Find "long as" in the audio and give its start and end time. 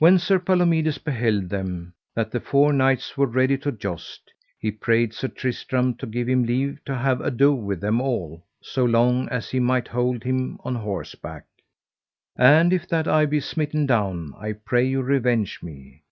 8.84-9.48